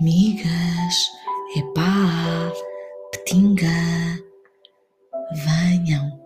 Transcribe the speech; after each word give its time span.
Migas, 0.00 1.10
epá, 1.56 2.52
petinga, 3.10 3.66
venham, 5.44 6.20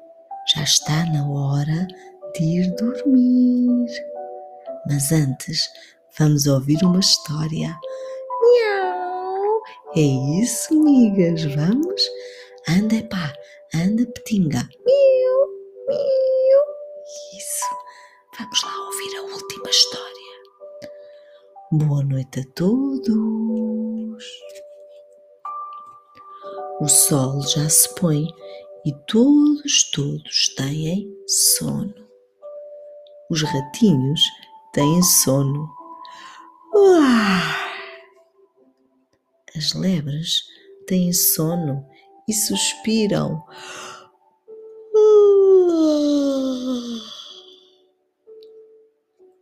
já 0.55 0.63
está 0.63 1.07
na 1.07 1.27
hora 1.27 1.87
de 2.35 2.45
ir 2.45 2.75
dormir. 2.77 3.89
Mas 4.87 5.11
antes, 5.11 5.71
vamos 6.19 6.47
ouvir 6.47 6.85
uma 6.85 7.01
história. 7.01 7.75
Miau! 8.43 9.63
É 9.97 10.43
isso, 10.43 10.79
migas, 10.79 11.43
vamos? 11.55 12.03
Anda, 12.69 12.97
epá, 12.97 13.33
anda, 13.75 14.05
petinga. 14.05 14.69
Miau, 14.85 15.49
miau. 15.89 16.65
Isso. 17.39 17.75
Vamos 18.39 18.63
lá 18.65 18.87
ouvir 18.87 19.17
a 19.17 19.23
última 19.23 19.71
história. 19.71 20.13
Boa 21.73 22.05
noite 22.05 22.41
a 22.41 22.45
todos. 22.55 23.52
O 26.83 26.89
sol 26.89 27.41
já 27.43 27.69
se 27.69 27.95
põe 27.95 28.27
e 28.85 28.93
todos, 29.07 29.89
todos 29.93 30.49
têm 30.57 31.17
sono. 31.29 31.95
Os 33.31 33.41
ratinhos 33.45 34.21
têm 34.73 35.01
sono. 35.01 35.71
As 39.57 39.75
lebres 39.75 40.43
têm 40.89 41.13
sono 41.13 41.87
e 42.29 42.33
suspiram. 42.33 43.41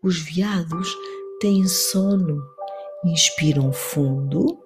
Os 0.03 0.19
veados 0.19 0.95
têm 1.41 1.67
sono, 1.67 2.39
inspiram 3.03 3.73
fundo. 3.73 4.63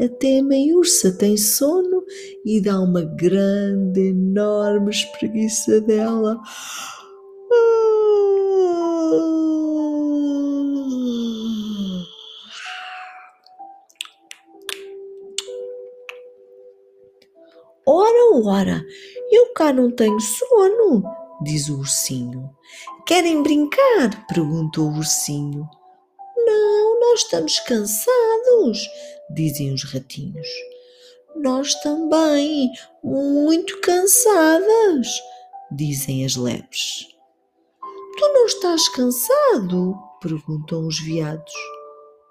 Até 0.00 0.38
a 0.38 0.44
meiurça 0.44 1.10
tem 1.18 1.36
sono 1.36 2.04
e 2.44 2.60
dá 2.60 2.78
uma 2.78 3.02
grande, 3.02 4.10
enorme 4.10 4.90
espreguiça 4.90 5.80
dela. 5.80 6.40
Ora, 17.84 18.40
ora, 18.44 18.84
eu 19.32 19.52
cá 19.52 19.72
não 19.72 19.90
tenho 19.90 20.20
sono, 20.20 21.02
diz 21.42 21.68
o 21.68 21.78
ursinho. 21.78 22.48
Querem 23.04 23.42
brincar? 23.42 24.26
perguntou 24.28 24.90
o 24.90 24.96
ursinho. 24.98 25.68
Não, 26.36 27.00
nós 27.00 27.22
estamos 27.22 27.58
cansados, 27.60 28.86
dizem 29.34 29.72
os 29.72 29.84
ratinhos. 29.84 30.48
Nós 31.36 31.74
também, 31.82 32.70
muito 33.02 33.80
cansadas, 33.80 35.06
dizem 35.70 36.24
as 36.24 36.36
lebres. 36.36 37.06
Tu 38.18 38.32
não 38.32 38.46
estás 38.46 38.88
cansado? 38.88 39.96
perguntam 40.20 40.86
os 40.86 40.98
veados. 41.00 41.52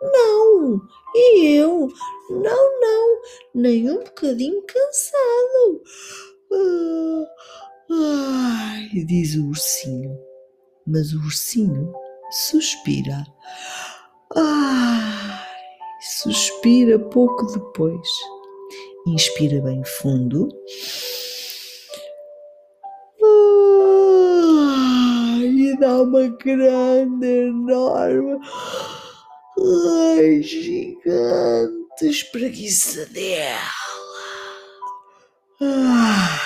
Não, 0.02 0.82
e 1.16 1.56
eu? 1.56 1.88
Não, 2.30 2.82
não, 2.82 3.22
nem 3.56 3.90
um 3.90 4.04
bocadinho 4.04 4.62
cansado. 4.64 5.82
Ai, 7.90 8.90
diz 9.06 9.36
o 9.36 9.48
ursinho. 9.48 10.18
Mas 10.86 11.14
o 11.14 11.20
ursinho 11.20 11.94
suspira. 12.30 13.26
Suspira 16.22 16.98
pouco 16.98 17.46
depois. 17.46 18.08
Inspira 19.06 19.62
bem 19.62 19.84
fundo. 19.84 20.50
Ai, 25.30 25.46
e 25.46 25.78
dá 25.80 26.02
uma 26.02 26.28
grande, 26.28 27.28
enorme 27.28 28.40
Ai, 30.18 30.42
gigante 30.42 32.08
espreguiça 32.08 33.06
dela. 33.06 33.60
Ah. 35.62 36.40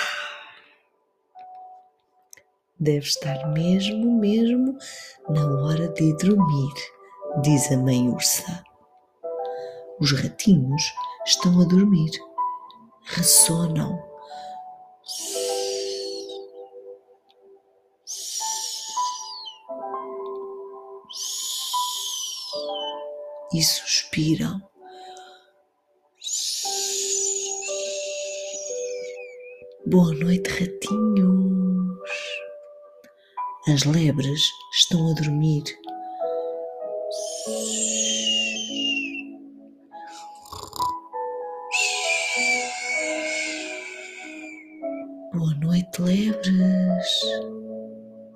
Deve 2.78 3.06
estar 3.06 3.48
mesmo, 3.54 4.20
mesmo 4.20 4.76
na 5.30 5.46
hora 5.62 5.88
de 5.88 6.14
dormir, 6.18 6.74
diz 7.40 7.72
a 7.72 7.78
mãe 7.78 8.06
ursa. 8.06 8.62
Os 10.00 10.12
ratinhos 10.12 10.82
estão 11.24 11.60
a 11.60 11.64
dormir, 11.64 12.10
ressonam. 13.04 14.12
e 23.54 23.62
suspiram. 23.62 24.62
Boa 29.86 30.14
noite, 30.14 30.48
ratinhos. 30.48 32.08
As 33.68 33.84
lebres 33.84 34.40
estão 34.72 35.10
a 35.10 35.14
dormir. 35.14 35.64
Noite, 45.62 46.02
lebres. 46.02 47.22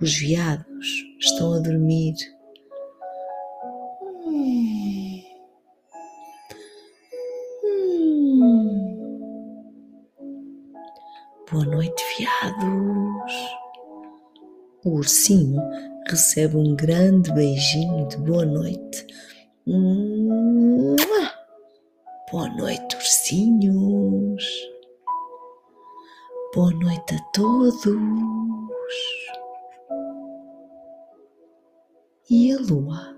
Os 0.00 0.16
veados 0.18 0.86
estão 1.20 1.54
a 1.54 1.58
dormir. 1.58 2.14
Boa 11.50 11.64
noite, 11.64 12.04
viados. 12.18 13.32
O 14.84 14.90
ursinho 14.90 15.60
recebe 16.08 16.56
um 16.56 16.76
grande 16.76 17.32
beijinho 17.32 18.06
de 18.08 18.16
boa 18.18 18.44
noite. 18.44 19.06
Boa 22.30 22.48
noite, 22.56 22.96
ursinhos. 22.96 24.75
Boa 26.56 26.72
noite 26.72 27.14
a 27.14 27.18
todos. 27.34 27.84
E 32.30 32.50
a 32.50 32.58
lua? 32.60 33.14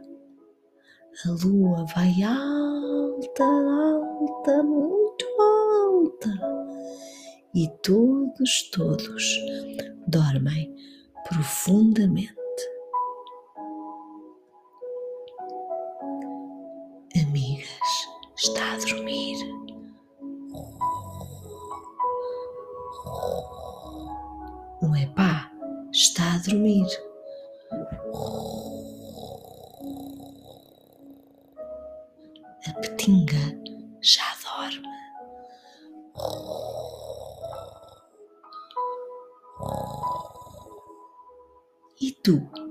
A 1.25 1.31
lua 1.45 1.87
vai 1.95 2.21
alta, 2.25 3.45
alta, 3.45 4.63
muito 4.65 5.25
alta 5.41 6.31
e 7.55 7.69
todos, 7.81 8.71
todos 8.73 9.25
dormem 10.09 10.75
profundamente. 11.29 12.35
Amigas, 17.15 17.69
está 18.37 18.73
a 18.73 18.79
dormir. 18.79 19.58
O 24.89 24.97
epá 24.97 25.51
está 25.93 26.35
a 26.35 26.39
dormir. 26.39 26.87
A 32.67 32.73
petinga 32.81 33.37
já 34.01 34.25
dorme. 34.43 34.89
E 42.01 42.13
tu? 42.23 42.68